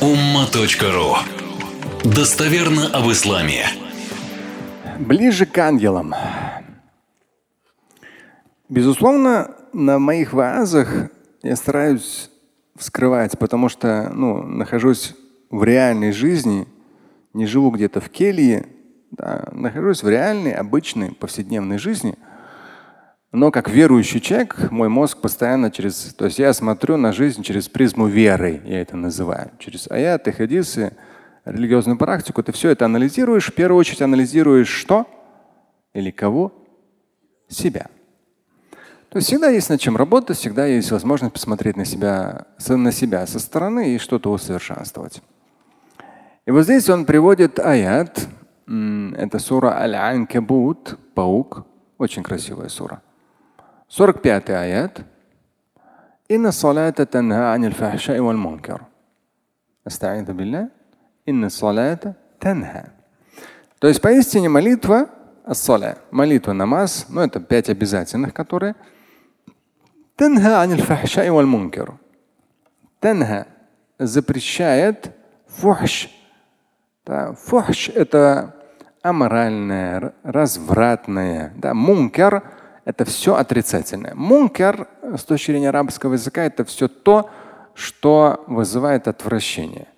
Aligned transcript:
umma.ru 0.00 1.16
Достоверно 2.04 2.88
об 2.88 3.10
исламе. 3.10 3.64
Ближе 4.98 5.46
к 5.46 5.56
ангелам. 5.56 6.14
Безусловно, 8.68 9.56
на 9.72 9.98
моих 9.98 10.34
ваазах 10.34 11.08
я 11.42 11.56
стараюсь 11.56 12.30
вскрывать, 12.76 13.38
потому 13.38 13.70
что 13.70 14.10
ну, 14.12 14.42
нахожусь 14.42 15.14
в 15.50 15.64
реальной 15.64 16.12
жизни, 16.12 16.68
не 17.32 17.46
живу 17.46 17.70
где-то 17.70 18.02
в 18.02 18.10
келье, 18.10 18.66
да, 19.12 19.48
нахожусь 19.52 20.02
в 20.02 20.08
реальной, 20.08 20.52
обычной, 20.52 21.12
повседневной 21.12 21.78
жизни– 21.78 22.16
но 23.36 23.50
как 23.50 23.68
верующий 23.68 24.18
человек, 24.18 24.70
мой 24.70 24.88
мозг 24.88 25.18
постоянно 25.18 25.70
через… 25.70 26.14
То 26.14 26.24
есть 26.24 26.38
я 26.38 26.54
смотрю 26.54 26.96
на 26.96 27.12
жизнь 27.12 27.42
через 27.42 27.68
призму 27.68 28.06
веры, 28.06 28.62
я 28.64 28.80
это 28.80 28.96
называю. 28.96 29.50
Через 29.58 29.90
аяты, 29.90 30.32
хадисы, 30.32 30.96
религиозную 31.44 31.98
практику. 31.98 32.42
Ты 32.42 32.52
все 32.52 32.70
это 32.70 32.86
анализируешь. 32.86 33.48
В 33.48 33.54
первую 33.54 33.78
очередь 33.78 34.00
анализируешь 34.00 34.68
что? 34.68 35.06
Или 35.92 36.10
кого? 36.10 36.50
Себя. 37.46 37.88
То 39.10 39.18
есть 39.18 39.28
всегда 39.28 39.50
есть 39.50 39.68
над 39.68 39.80
чем 39.80 39.98
работать, 39.98 40.38
всегда 40.38 40.64
есть 40.64 40.90
возможность 40.90 41.34
посмотреть 41.34 41.76
на 41.76 41.84
себя, 41.84 42.46
на 42.66 42.90
себя 42.90 43.26
со 43.26 43.38
стороны 43.38 43.94
и 43.94 43.98
что-то 43.98 44.32
усовершенствовать. 44.32 45.20
И 46.46 46.50
вот 46.50 46.62
здесь 46.62 46.88
он 46.88 47.04
приводит 47.04 47.58
аят. 47.58 48.18
Это 48.66 49.38
сура 49.40 49.78
Аль-Анкабут, 49.78 50.98
паук. 51.14 51.66
Очень 51.98 52.22
красивая 52.22 52.70
сура. 52.70 53.02
45 53.89 54.41
آيات 54.49 54.97
إن 56.31 56.45
الصلاة 56.45 56.89
تنهى 56.89 57.43
عن 57.43 57.65
الفحشاء 57.65 58.19
والمنكر 58.19 58.81
أستعيذ 59.87 60.31
بالله 60.31 60.67
إن 61.29 61.43
الصلاة 61.43 62.13
تنهى 62.39 62.83
То 63.79 63.87
есть 63.87 63.99
поистине 63.99 64.47
молитва 64.47 65.09
ассаля, 65.43 65.97
молитва, 66.11 66.53
намаз, 66.53 67.07
ну 67.09 67.21
это 67.21 67.39
пять 67.39 67.67
обязательных, 67.67 68.31
которые 68.31 68.75
танха 70.15 70.61
аниль 70.61 70.81
фахшай 70.81 71.29
валь 71.31 71.45
мункер. 71.45 71.93
Танха 72.99 73.47
запрещает 73.97 75.11
фухш. 75.47 76.09
Да, 77.05 77.33
фухш 77.33 77.89
это 77.89 78.55
аморальное, 79.01 80.13
развратное. 80.23 81.53
Да, 81.55 81.73
мункер 81.73 82.43
это 82.86 83.04
все 83.04 83.34
отрицательное. 83.34 84.14
Мункер 84.14 84.86
с 85.02 85.24
точки 85.24 85.50
зрения 85.50 85.68
арабского 85.70 86.14
языка 86.14 86.44
это 86.44 86.64
все 86.64 86.86
то, 86.86 87.28
что 87.74 88.44
вызывает 88.46 89.08
отвращение. 89.08 89.88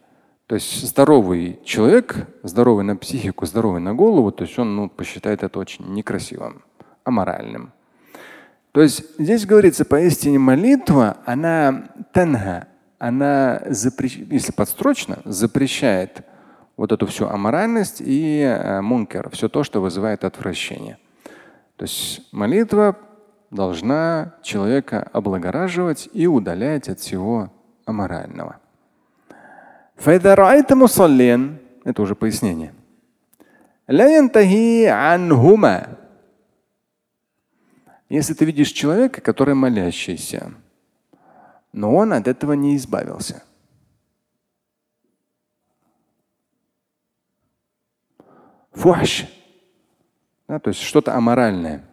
То 0.47 0.55
есть 0.55 0.89
здоровый 0.89 1.61
человек, 1.65 2.27
здоровый 2.43 2.85
на 2.85 2.97
психику, 2.97 3.45
здоровый 3.45 3.83
на 3.83 3.95
голову, 3.95 4.33
то 4.33 4.45
есть 4.45 4.59
он 4.59 4.75
ну, 4.75 4.89
посчитает 4.89 5.43
это 5.43 5.59
очень 5.59 5.85
некрасивым, 5.93 6.65
аморальным. 7.05 7.73
То 8.73 8.81
есть 8.81 9.05
здесь 9.19 9.45
говорится, 9.45 9.85
поистине 9.85 10.39
молитва, 10.39 11.19
она 11.27 11.91
танга, 12.13 12.69
она 12.99 13.61
запрещ... 13.67 14.17
если 14.17 14.53
подстрочно, 14.53 15.19
запрещает 15.27 16.23
вот 16.79 16.93
эту 16.93 17.07
всю 17.07 17.27
аморальность 17.27 18.01
и 18.01 18.41
э, 18.41 18.81
мункер, 18.81 19.29
все 19.31 19.51
то, 19.51 19.63
что 19.63 19.83
вызывает 19.83 20.25
отвращение. 20.25 20.97
То 21.79 21.85
есть 21.85 22.21
молитва 22.33 22.99
должна 23.51 24.35
человека 24.43 25.09
облагораживать 25.13 26.09
и 26.13 26.27
удалять 26.27 26.89
от 26.89 26.99
всего 26.99 27.53
аморального. 27.85 28.59
Это 31.85 32.03
уже 32.03 32.17
пояснение. 32.17 32.75
Если 38.09 38.35
ты 38.35 38.45
видишь 38.45 38.73
человека, 38.73 39.21
который 39.21 39.55
молящийся, 39.55 40.53
но 41.73 41.95
он 41.95 42.13
от 42.13 42.27
этого 42.27 42.55
не 42.55 42.77
избавился. 42.77 43.45
Фуш 48.73 49.27
да, 50.49 50.59
то 50.59 50.69
есть 50.69 50.81
что-то 50.81 51.15
аморальное. 51.15 51.85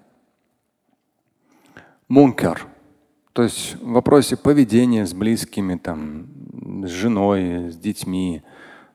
Мункер. 2.07 2.66
То 3.33 3.43
есть 3.43 3.75
в 3.75 3.91
вопросе 3.91 4.38
поведения 4.38 5.05
с 5.05 5.13
близкими, 5.13 5.75
там, 5.75 6.27
с 6.85 6.89
женой, 6.89 7.69
с 7.69 7.75
детьми, 7.75 8.43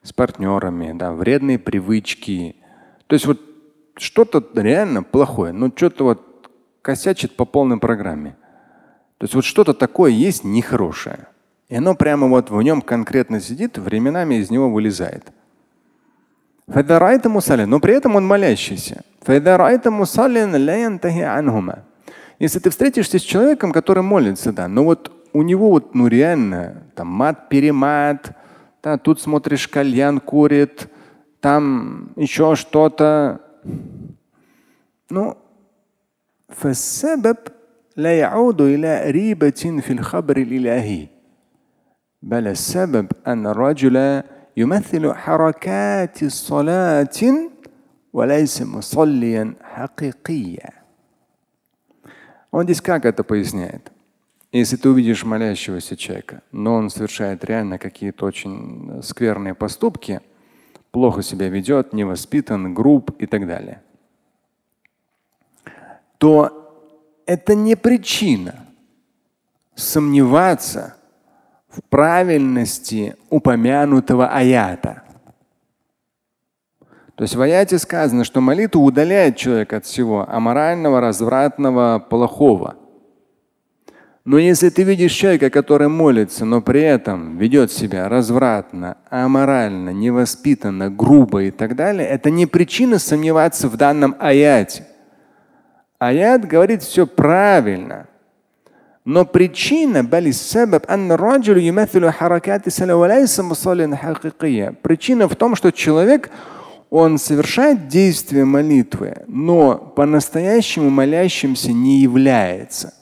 с 0.03 0.12
партнерами, 0.15 0.97
да, 0.97 1.12
вредные 1.12 1.59
привычки. 1.59 2.56
То 3.06 3.15
есть 3.15 3.26
вот 3.26 3.38
что-то 3.97 4.43
реально 4.54 5.03
плохое, 5.03 5.53
ну 5.53 5.71
что-то 5.75 6.04
вот 6.04 6.50
косячит 6.81 7.37
по 7.37 7.44
полной 7.44 7.78
программе. 7.78 8.37
То 9.19 9.25
есть 9.25 9.34
вот 9.34 9.44
что-то 9.44 9.75
такое 9.75 10.10
есть 10.10 10.44
нехорошее. 10.44 11.28
И 11.69 11.77
оно 11.77 11.94
прямо 11.94 12.27
вот 12.27 12.48
в 12.50 12.62
нем 12.62 12.81
конкретно 12.81 13.41
сидит, 13.41 13.77
временами 13.77 14.37
из 14.37 14.50
него 14.50 14.71
вылезает. 14.71 15.31
Но 16.69 17.79
при 17.79 17.94
этом 17.94 18.16
он 18.16 18.25
молящийся. 18.25 19.03
Если 22.40 22.59
ты 22.59 22.69
встретишься 22.69 23.19
с 23.19 23.22
человеком, 23.22 23.72
который 23.72 24.03
молится, 24.03 24.51
да, 24.51 24.68
но 24.68 24.84
вот 24.84 25.12
у 25.34 25.41
него 25.41 25.69
вот, 25.69 25.96
ну 25.96 26.07
реально, 26.07 26.84
там 26.96 27.07
мат-перемат, 27.07 28.31
да, 28.84 28.97
тут 28.97 29.22
смотришь, 29.22 29.68
кальян 29.68 30.19
курит, 30.19 30.88
там 31.40 32.12
еще 32.16 32.56
что-то. 32.56 33.41
Ну, 35.09 35.38
فالسبب 36.50 37.38
لا 37.96 38.19
يعود 38.19 38.62
إلى 38.62 39.12
ريبة 39.12 39.81
في 39.81 39.94
الخبر 39.94 40.38
الإلهي 40.38 41.07
بل 42.22 42.47
السبب 42.47 43.12
أن 43.28 43.47
الرجل 43.47 44.23
يمثل 44.59 45.13
حركات 45.13 46.23
الصلاة 46.23 47.19
وليس 48.13 48.62
مصليا 48.62 49.56
حقيقيا. 49.62 50.69
Он 52.51 52.63
здесь 52.63 52.81
как 52.81 53.06
это 53.06 53.23
поясняет? 53.23 53.91
Если 54.53 54.78
ты 54.78 54.88
увидишь 54.90 55.25
молящегося 55.25 55.97
человека, 55.97 56.41
но 56.53 56.75
он 56.75 56.90
совершает 56.90 57.44
реально 57.44 57.78
какие-то 57.78 58.25
очень 58.25 59.01
скверные 59.03 59.53
поступки, 59.53 60.22
плохо 60.91 61.22
себя 61.22 61.50
ведет, 61.50 61.91
невоспитан, 61.91 62.73
груб 62.73 63.12
и 63.19 63.25
так 63.25 63.46
далее, 63.46 63.81
то 66.18 66.72
это 67.25 67.53
не 67.53 67.75
причина 67.75 68.66
сомневаться 69.75 70.96
в 71.70 71.82
правильности 71.88 73.16
упомянутого 73.28 74.28
аята. 74.28 75.03
То 77.14 77.25
есть 77.25 77.36
в 77.36 77.41
аяте 77.42 77.78
сказано, 77.78 78.25
что 78.25 78.41
молитва 78.41 78.81
удаляет 78.81 79.36
человека 79.36 79.76
от 79.76 79.84
всего 79.84 80.26
аморального, 80.28 81.00
развратного, 81.00 81.98
плохого. 81.98 82.76
Но 84.25 84.38
если 84.38 84.69
ты 84.69 84.84
видишь 84.84 85.12
человека, 85.12 85.50
который 85.50 85.88
молится, 85.88 86.44
но 86.44 86.60
при 86.60 86.82
этом 86.82 87.36
ведет 87.36 87.72
себя 87.72 88.09
развратно, 88.09 88.97
аморально, 89.09 89.91
невоспитанно, 89.91 90.91
грубо 90.91 91.44
и 91.44 91.50
так 91.50 91.75
далее, 91.75 92.06
это 92.06 92.30
не 92.30 92.47
причина 92.47 92.98
сомневаться 92.98 93.69
в 93.69 93.76
данном 93.76 94.14
аяте. 94.19 94.86
Аят 95.98 96.47
говорит 96.47 96.82
все 96.82 97.06
правильно. 97.06 98.06
Но 99.10 99.25
причина, 99.25 100.04
причина 104.83 105.27
в 105.27 105.34
том, 105.34 105.57
что 105.57 105.72
человек 105.72 106.30
он 106.91 107.18
совершает 107.18 107.89
действие 107.89 108.45
молитвы, 108.45 109.16
но 109.27 109.74
по-настоящему 109.97 110.91
молящимся 110.91 111.72
не 111.72 111.98
является. 111.98 112.95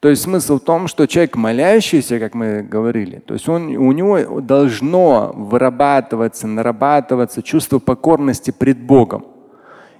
То 0.00 0.10
есть 0.10 0.24
смысл 0.24 0.58
в 0.58 0.60
том, 0.60 0.88
что 0.88 1.06
человек 1.06 1.36
молящийся, 1.36 2.18
как 2.18 2.34
мы 2.34 2.60
говорили, 2.60 3.22
то 3.24 3.32
есть 3.32 3.48
он, 3.48 3.68
у 3.78 3.92
него 3.92 4.42
должно 4.42 5.32
вырабатываться, 5.34 6.46
нарабатываться 6.46 7.42
чувство 7.42 7.78
покорности 7.78 8.50
пред 8.50 8.78
Богом. 8.78 9.24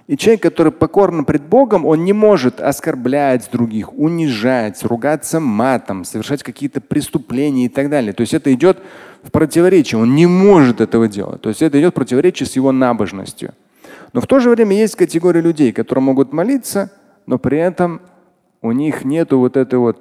И 0.07 0.15
человек, 0.15 0.41
который 0.41 0.71
покорен 0.71 1.25
пред 1.25 1.43
Богом, 1.43 1.85
он 1.85 2.05
не 2.05 2.13
может 2.13 2.61
оскорблять 2.61 3.49
других, 3.51 3.93
унижать, 3.93 4.81
ругаться 4.83 5.41
матом, 5.41 6.05
совершать 6.05 6.43
какие-то 6.43 6.79
преступления 6.79 7.65
и 7.65 7.69
так 7.69 7.89
далее. 7.89 8.13
То 8.13 8.21
есть 8.21 8.33
это 8.33 8.53
идет 8.53 8.79
в 9.21 9.31
противоречие. 9.31 9.99
Он 9.99 10.15
не 10.15 10.25
может 10.25 10.79
этого 10.79 11.09
делать. 11.09 11.41
То 11.41 11.49
есть 11.49 11.61
это 11.61 11.77
идет 11.79 11.91
в 11.91 11.95
противоречие 11.95 12.47
с 12.47 12.55
его 12.55 12.71
набожностью. 12.71 13.53
Но 14.13 14.21
в 14.21 14.27
то 14.27 14.39
же 14.39 14.49
время 14.49 14.77
есть 14.77 14.95
категория 14.95 15.41
людей, 15.41 15.73
которые 15.73 16.03
могут 16.03 16.31
молиться, 16.31 16.89
но 17.25 17.37
при 17.37 17.59
этом 17.59 18.01
у 18.61 18.71
них 18.71 19.03
нет 19.03 19.33
вот 19.33 19.57
этой 19.57 19.77
вот 19.77 19.99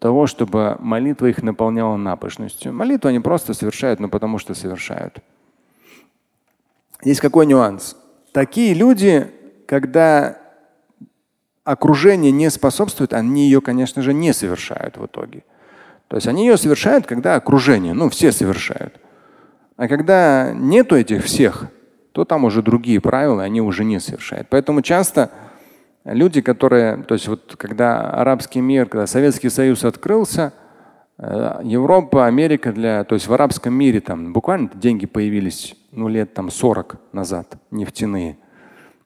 того, 0.00 0.26
чтобы 0.26 0.76
молитва 0.80 1.26
их 1.26 1.44
наполняла 1.44 1.96
набожностью. 1.96 2.72
Молитву 2.72 3.08
они 3.08 3.20
просто 3.20 3.54
совершают, 3.54 4.00
но 4.00 4.08
потому 4.08 4.38
что 4.38 4.54
совершают. 4.54 5.20
Есть 7.04 7.20
какой 7.20 7.46
нюанс? 7.46 7.96
Такие 8.38 8.72
люди, 8.72 9.26
когда 9.66 10.38
окружение 11.64 12.30
не 12.30 12.50
способствует, 12.50 13.12
они 13.12 13.46
ее, 13.46 13.60
конечно 13.60 14.00
же, 14.00 14.14
не 14.14 14.32
совершают 14.32 14.96
в 14.96 15.06
итоге. 15.06 15.42
То 16.06 16.14
есть 16.14 16.28
они 16.28 16.46
ее 16.46 16.56
совершают, 16.56 17.04
когда 17.04 17.34
окружение, 17.34 17.94
ну, 17.94 18.08
все 18.08 18.30
совершают. 18.30 18.94
А 19.76 19.88
когда 19.88 20.52
нету 20.54 20.94
этих 20.94 21.24
всех, 21.24 21.66
то 22.12 22.24
там 22.24 22.44
уже 22.44 22.62
другие 22.62 23.00
правила, 23.00 23.42
они 23.42 23.60
уже 23.60 23.84
не 23.84 23.98
совершают. 23.98 24.46
Поэтому 24.50 24.82
часто 24.82 25.32
люди, 26.04 26.40
которые, 26.40 27.02
то 27.02 27.14
есть 27.14 27.26
вот 27.26 27.56
когда 27.58 28.08
арабский 28.08 28.60
мир, 28.60 28.86
когда 28.86 29.08
Советский 29.08 29.48
Союз 29.48 29.84
открылся, 29.84 30.52
Европа, 31.18 32.26
Америка 32.26 32.72
для, 32.72 33.02
то 33.02 33.14
есть 33.14 33.26
в 33.26 33.32
арабском 33.32 33.74
мире 33.74 34.00
там 34.00 34.32
буквально 34.32 34.70
деньги 34.74 35.06
появились 35.06 35.74
ну 35.90 36.08
лет 36.08 36.32
там 36.32 36.50
40 36.50 36.96
назад, 37.12 37.56
нефтяные. 37.70 38.38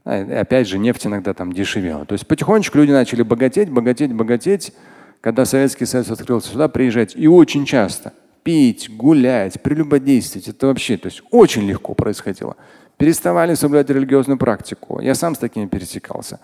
А, 0.04 0.20
и 0.20 0.32
опять 0.32 0.68
же, 0.68 0.78
нефть 0.78 1.06
иногда 1.06 1.32
там 1.32 1.52
дешевела. 1.52 2.04
То 2.04 2.12
есть 2.14 2.26
потихонечку 2.26 2.76
люди 2.78 2.90
начали 2.90 3.22
богатеть, 3.22 3.70
богатеть, 3.70 4.12
богатеть. 4.12 4.72
Когда 5.20 5.44
Советский 5.44 5.86
Союз 5.86 6.10
открылся 6.10 6.50
сюда, 6.50 6.68
приезжать 6.68 7.14
и 7.16 7.28
очень 7.28 7.64
часто 7.64 8.12
пить, 8.42 8.94
гулять, 8.94 9.62
прелюбодействовать. 9.62 10.48
Это 10.48 10.66
вообще, 10.66 10.96
то 10.96 11.06
есть 11.06 11.22
очень 11.30 11.62
легко 11.62 11.94
происходило. 11.94 12.56
Переставали 12.96 13.54
соблюдать 13.54 13.90
религиозную 13.90 14.36
практику. 14.36 15.00
Я 15.00 15.14
сам 15.14 15.34
с 15.34 15.38
такими 15.38 15.66
пересекался. 15.66 16.40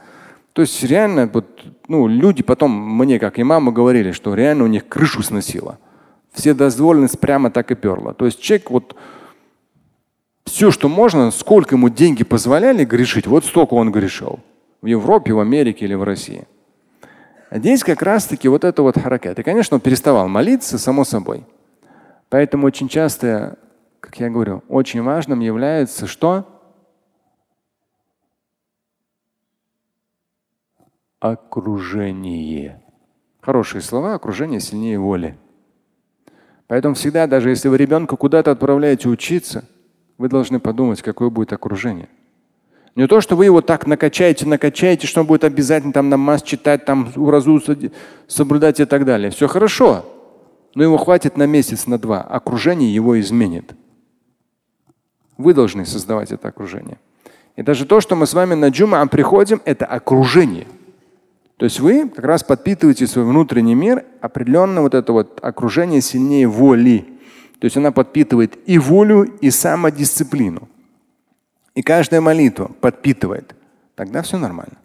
То 0.53 0.63
есть 0.63 0.83
реально 0.83 1.31
вот, 1.33 1.47
ну, 1.87 2.09
люди 2.09 2.43
потом 2.43 2.73
мне, 2.73 3.19
как 3.19 3.39
и 3.39 3.43
мама, 3.43 3.73
говорили, 3.73 4.13
что 4.13 4.35
реально 4.35 4.65
у 4.65 4.67
них 4.67 4.89
крышу 4.89 5.23
сносило. 5.23 5.79
Все 6.33 6.55
дозволенность 6.55 7.21
прямо 7.21 7.51
так 7.51 7.71
и 7.71 7.75
перла. 7.75 8.15
То 8.15 8.27
есть 8.27 8.41
человек 8.41 8.71
вот 8.71 8.97
все, 10.45 10.71
что 10.71 10.89
можно, 10.89 11.31
сколько 11.31 11.75
ему 11.75 11.89
деньги 11.89 12.25
позволяли 12.25 12.85
грешить, 12.85 13.27
вот 13.27 13.45
столько 13.45 13.75
он 13.75 13.93
грешил. 13.93 14.41
В 14.81 14.87
Европе, 14.87 15.33
в 15.33 15.41
Америке 15.41 15.85
или 15.85 15.95
в 15.95 16.03
России. 16.03 16.47
Здесь 17.51 17.83
как 17.83 18.03
раз-таки 18.03 18.49
вот 18.49 18.65
это 18.65 18.83
вот 18.83 18.99
харакет. 18.99 19.39
И, 19.39 19.43
конечно, 19.43 19.77
он 19.77 19.81
переставал 19.81 20.29
молиться, 20.29 20.79
само 20.79 21.05
собой. 21.05 21.45
Поэтому 22.29 22.67
очень 22.67 22.89
часто, 22.89 23.59
как 24.01 24.19
я 24.21 24.29
говорю, 24.29 24.63
очень 24.69 25.03
важным 25.03 25.41
является 25.41 26.07
что? 26.07 26.47
Окружение. 31.21 32.81
Хорошие 33.41 33.83
слова, 33.83 34.15
окружение 34.15 34.61
сильнее 34.61 34.99
воли. 34.99 35.37
Поэтому 36.67 36.95
всегда, 36.95 37.27
даже 37.27 37.51
если 37.51 37.69
вы 37.69 37.79
ребенка 37.79 38.17
куда-то 38.17 38.51
отправляете 38.51 39.09
учиться, 39.09 39.65
вы 40.19 40.29
должны 40.29 40.61
подумать, 40.61 41.03
какое 41.03 41.31
будет 41.31 41.53
окружение. 41.53 42.09
Не 42.95 43.07
то, 43.07 43.21
что 43.21 43.37
вы 43.37 43.45
его 43.45 43.61
так 43.61 43.87
накачаете, 43.87 44.45
накачаете, 44.45 45.07
что 45.07 45.21
он 45.21 45.27
будет 45.27 45.45
обязательно 45.45 45.93
там 45.93 46.09
намаз 46.09 46.43
читать, 46.43 46.85
там 46.85 47.13
уразу 47.17 47.63
соблюдать 48.27 48.81
и 48.81 48.85
так 48.85 49.05
далее. 49.05 49.31
Все 49.31 49.47
хорошо, 49.47 50.05
но 50.75 50.83
его 50.83 50.97
хватит 50.99 51.37
на 51.37 51.47
месяц, 51.47 51.87
на 51.87 51.99
два. 51.99 52.21
Окружение 52.23 52.93
его 52.93 53.19
изменит. 53.21 53.75
Вы 55.37 55.55
должны 55.55 55.87
создавать 55.87 56.33
это 56.33 56.49
окружение. 56.49 56.99
И 57.55 57.63
даже 57.63 57.87
то, 57.87 58.01
что 58.01 58.17
мы 58.17 58.27
с 58.27 58.35
вами 58.35 58.55
на 58.55 58.69
джума 58.69 59.07
приходим, 59.07 59.63
это 59.65 59.87
окружение– 59.87 60.67
то 61.58 61.66
есть 61.66 61.80
вы 61.80 62.10
как 62.10 62.26
раз 62.26 62.44
подпитываете 62.44 63.08
свой 63.08 63.26
внутренний 63.26 63.76
мир, 63.76 64.06
определенно 64.22 64.82
вот 64.82 64.94
это 64.94 65.14
вот 65.14 65.40
окружение 65.42 66.02
сильнее 66.02 66.48
воли. 66.48 67.06
То 67.60 67.66
есть 67.66 67.78
она 67.78 67.92
подпитывает 67.92 68.58
и 68.66 68.78
волю, 68.78 69.24
и 69.40 69.50
самодисциплину. 69.50 70.68
И 71.76 71.82
каждая 71.82 72.22
молитва 72.22 72.70
подпитывает. 72.82 73.56
Тогда 73.96 74.22
все 74.24 74.38
нормально. 74.38 74.78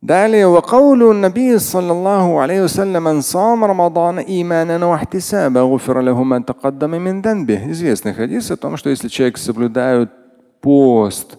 Далее, 0.00 0.46
وقول 0.46 1.10
النبي 1.10 1.58
صلى 1.58 1.92
الله 1.92 2.40
عليه 2.40 2.62
وسلم 2.62 3.04
من 3.04 3.20
صام 3.20 3.64
رمضان 3.64 4.18
إيمانا 4.18 4.86
واحتسابا 4.86 5.60
غفر 5.60 6.00
له 6.00 6.22
ما 6.22 6.38
تقدم 6.38 6.90
من 6.90 7.20
ذنبه. 7.20 7.70
Известный 7.70 8.14
хадис 8.14 8.50
о 8.50 8.56
том, 8.56 8.76
что 8.76 8.90
если 8.90 9.08
человек 9.08 9.38
соблюдает 9.38 10.10
пост, 10.60 11.38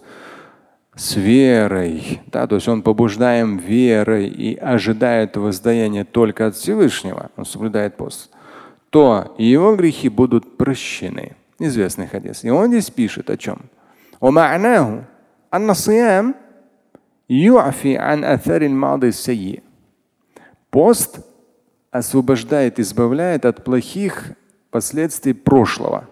с 0.95 1.15
верой, 1.15 2.21
да, 2.27 2.47
то 2.47 2.55
есть 2.55 2.67
он 2.67 2.81
побуждаем 2.81 3.57
верой 3.57 4.27
и 4.27 4.55
ожидает 4.55 5.35
воздаяния 5.35 6.05
только 6.05 6.47
от 6.47 6.55
Всевышнего, 6.55 7.31
он 7.35 7.45
соблюдает 7.45 7.97
пост, 7.97 8.31
то 8.89 9.35
его 9.37 9.75
грехи 9.75 10.07
будут 10.07 10.57
прощены. 10.57 11.35
Известный 11.59 12.07
хадис. 12.07 12.43
И 12.43 12.49
он 12.49 12.69
здесь 12.69 12.89
пишет 12.89 13.29
о 13.29 13.37
чем? 13.37 13.69
Пост 20.69 21.19
освобождает, 21.91 22.79
избавляет 22.79 23.45
от 23.45 23.63
плохих 23.63 24.31
последствий 24.69 25.33
прошлого. 25.33 26.09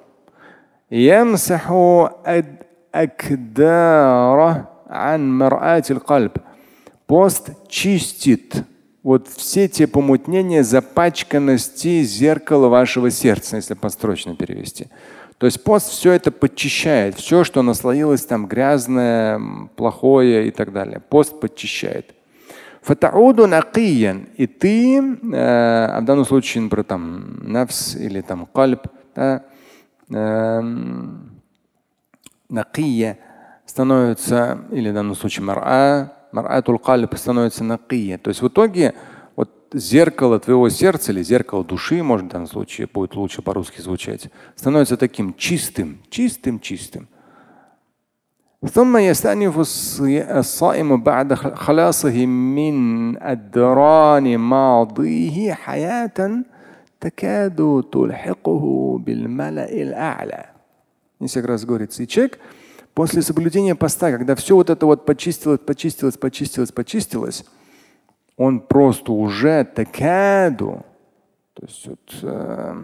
Пост 7.05 7.49
чистит 7.67 8.63
вот 9.03 9.27
все 9.27 9.67
те 9.67 9.85
помутнения, 9.85 10.63
запачканности 10.63 12.03
зеркала 12.03 12.69
вашего 12.69 13.11
сердца, 13.11 13.57
если 13.57 13.73
построчно 13.73 14.35
перевести. 14.35 14.87
То 15.37 15.45
есть 15.45 15.61
пост 15.63 15.89
все 15.89 16.13
это 16.13 16.31
подчищает, 16.31 17.15
все, 17.15 17.43
что 17.43 17.61
наслоилось 17.63 18.25
там 18.25 18.47
грязное, 18.47 19.41
плохое 19.75 20.47
и 20.47 20.51
так 20.51 20.71
далее. 20.71 21.01
Пост 21.01 21.39
подчищает. 21.39 22.13
Фатауду 22.81 23.47
накиян. 23.47 24.27
И 24.37 24.47
ты, 24.47 24.99
э, 24.99 25.05
а 25.33 25.99
в 26.01 26.05
данном 26.05 26.25
случае, 26.25 26.63
например, 26.63 26.85
там 26.85 27.39
нафс 27.41 27.95
или 27.95 28.21
там 28.21 28.45
кальб, 28.45 28.87
да, 29.15 29.43
э, 30.09 30.61
накия, 32.49 33.17
становится, 33.72 34.58
или 34.70 34.90
в 34.90 34.94
данном 34.94 35.14
случае 35.14 35.44
мара, 35.44 36.12
маратул 36.32 36.78
калиб 36.78 37.14
становится 37.16 37.64
накия. 37.64 38.18
То 38.18 38.28
есть 38.28 38.42
в 38.42 38.48
итоге 38.48 38.94
вот 39.36 39.50
зеркало 39.72 40.40
твоего 40.40 40.68
сердца 40.68 41.12
или 41.12 41.22
зеркало 41.22 41.64
души, 41.64 42.02
может 42.02 42.26
в 42.26 42.30
данном 42.30 42.48
случае 42.48 42.88
будет 42.92 43.14
лучше 43.14 43.42
по-русски 43.42 43.80
звучать, 43.80 44.30
становится 44.56 44.96
таким 44.96 45.34
чистым, 45.34 46.00
чистым, 46.10 46.60
чистым. 46.60 47.08
ثم 48.64 48.96
يستأنف 48.96 49.58
الصائم 49.58 51.02
بعد 51.02 51.34
خلاصه 51.34 52.26
من 52.26 53.16
أدران 53.22 54.38
ماضيه 54.38 55.52
حياة 55.54 56.44
تكاد 57.00 57.84
تلحقه 57.92 58.98
بالملأ 58.98 59.72
الأعلى. 59.72 60.44
Несколько 61.20 61.48
раз 61.48 61.64
говорится. 61.64 62.02
И 62.02 62.08
человек 62.08 62.40
После 62.94 63.22
соблюдения 63.22 63.74
поста, 63.74 64.10
когда 64.10 64.34
все 64.34 64.54
вот 64.56 64.70
это 64.70 64.86
вот 64.86 65.04
почистилось, 65.06 65.60
почистилось, 65.60 66.16
почистилось, 66.16 66.72
почистилось, 66.72 67.44
он 68.36 68.60
просто 68.60 69.12
уже 69.12 69.64
такаду. 69.64 70.84
То 71.54 71.66
есть 71.66 71.86
вот, 71.86 72.18
э, 72.22 72.74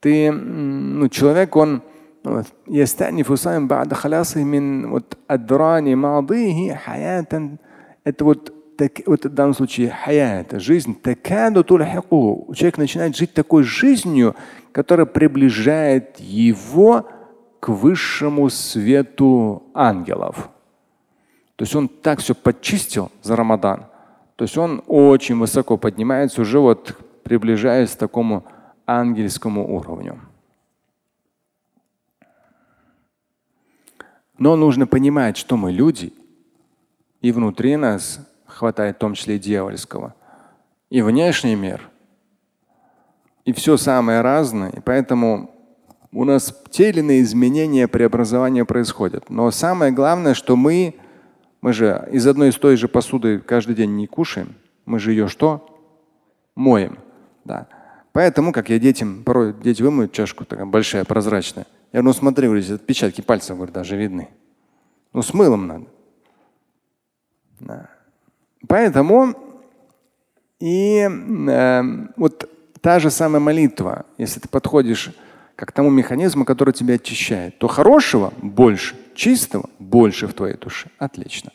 ты, 0.00 0.32
ну, 0.32 1.08
человек, 1.08 1.56
он 1.56 1.82
يستأنف 2.68 3.32
صائم 3.32 3.68
بعد 3.68 3.94
خلاصه 3.94 4.44
من 4.44 4.90
вот 4.90 5.16
أدران 5.30 5.96
ماضيه 5.96 6.74
حياة 6.74 7.58
это 8.04 8.24
вот 8.24 8.52
так, 8.76 9.00
вот 9.06 9.24
в 9.24 9.34
данном 9.34 9.54
случае 9.54 9.90
хаят, 9.90 10.60
жизнь, 10.60 10.94
такаду 11.00 11.64
тульхику. 11.64 12.52
Человек 12.54 12.78
начинает 12.78 13.16
жить 13.16 13.32
такой 13.32 13.62
жизнью, 13.62 14.36
которая 14.72 15.06
приближает 15.06 16.20
его 16.20 17.08
к 17.61 17.69
высшему 17.69 18.49
свету 18.49 19.63
ангелов. 19.75 20.49
То 21.55 21.63
есть 21.63 21.75
он 21.75 21.87
так 21.87 22.19
все 22.19 22.33
подчистил 22.33 23.11
за 23.21 23.35
Рамадан. 23.35 23.85
То 24.35 24.45
есть 24.45 24.57
он 24.57 24.83
очень 24.87 25.37
высоко 25.37 25.77
поднимается, 25.77 26.41
уже 26.41 26.59
вот 26.59 26.97
приближаясь 27.23 27.91
к 27.91 27.99
такому 27.99 28.45
ангельскому 28.87 29.75
уровню. 29.75 30.19
Но 34.39 34.55
нужно 34.55 34.87
понимать, 34.87 35.37
что 35.37 35.55
мы 35.55 35.71
люди, 35.71 36.13
и 37.21 37.31
внутри 37.31 37.75
нас 37.75 38.27
хватает 38.47 38.95
в 38.95 38.99
том 38.99 39.13
числе 39.13 39.35
и 39.35 39.39
дьявольского, 39.39 40.15
и 40.89 41.03
внешний 41.03 41.55
мир, 41.55 41.87
и 43.45 43.53
все 43.53 43.77
самое 43.77 44.21
разное. 44.21 44.71
И 44.71 44.79
поэтому 44.79 45.51
у 46.13 46.23
нас 46.25 46.53
те 46.69 46.89
или 46.89 46.99
иные 46.99 47.21
изменения, 47.21 47.87
преобразования 47.87 48.65
происходят. 48.65 49.29
Но 49.29 49.49
самое 49.51 49.91
главное, 49.91 50.33
что 50.33 50.55
мы, 50.55 50.95
мы 51.61 51.73
же 51.73 52.07
из 52.11 52.27
одной 52.27 52.49
и 52.49 52.51
той 52.51 52.75
же 52.75 52.87
посуды 52.87 53.39
каждый 53.39 53.75
день 53.75 53.95
не 53.95 54.07
кушаем. 54.07 54.55
Мы 54.85 54.99
же 54.99 55.11
ее 55.11 55.27
что? 55.27 55.79
Моем. 56.55 56.97
Да. 57.45 57.67
Поэтому, 58.11 58.51
как 58.51 58.69
я 58.69 58.77
детям, 58.77 59.23
порой 59.23 59.53
дети 59.53 59.81
вымоют 59.81 60.11
чашку, 60.11 60.43
такая 60.43 60.65
большая, 60.65 61.05
прозрачная. 61.05 61.65
Я 61.93 62.01
говорю, 62.01 62.07
ну 62.07 62.13
смотри, 62.13 62.47
говорю, 62.47 62.75
отпечатки 62.75 63.21
пальцев 63.21 63.55
говорю, 63.55 63.71
даже 63.71 63.95
видны. 63.95 64.29
Ну 65.13 65.21
с 65.21 65.33
мылом 65.33 65.67
надо. 65.67 65.85
Да. 67.59 67.89
Поэтому 68.67 69.33
и 70.59 71.07
э, 71.07 71.81
вот 72.17 72.49
та 72.81 72.99
же 72.99 73.09
самая 73.09 73.39
молитва, 73.39 74.05
если 74.17 74.39
ты 74.39 74.47
подходишь 74.47 75.11
как 75.55 75.71
тому 75.71 75.89
механизму, 75.89 76.45
который 76.45 76.73
тебя 76.73 76.95
очищает, 76.95 77.59
то 77.59 77.67
хорошего 77.67 78.33
больше, 78.41 78.95
чистого 79.15 79.69
больше 79.79 80.27
в 80.27 80.33
твоей 80.33 80.57
душе. 80.57 80.89
Отлично. 80.97 81.51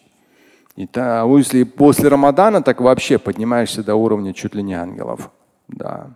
И 0.76 0.86
та, 0.86 1.22
а 1.22 1.38
если 1.38 1.64
после 1.64 2.08
Рамадана, 2.08 2.62
так 2.62 2.80
вообще 2.80 3.18
поднимаешься 3.18 3.82
до 3.82 3.94
уровня 3.94 4.34
чуть 4.34 4.54
ли 4.54 4.62
не 4.62 4.74
ангелов. 4.74 5.30
Да. 5.68 6.10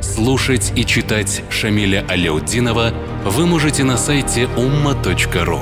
Слушать 0.00 0.72
и 0.76 0.84
читать 0.84 1.42
Шамиля 1.50 2.04
Аляутдинова 2.08 2.92
вы 3.24 3.46
можете 3.46 3.82
на 3.82 3.96
сайте 3.96 4.44
umma.ru. 4.56 5.58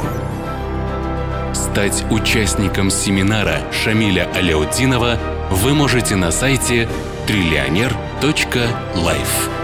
Стать 1.55 2.05
участником 2.11 2.91
семинара 2.91 3.61
Шамиля 3.73 4.29
Аляутдинова 4.35 5.17
вы 5.51 5.75
можете 5.75 6.17
на 6.17 6.31
сайте 6.31 6.87
триллионер.life. 7.27 9.56